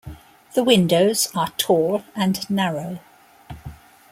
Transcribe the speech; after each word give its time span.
The 0.55 0.63
windows 0.63 1.29
are 1.35 1.51
tall 1.57 2.03
and 2.15 2.49
narrow. 2.49 2.97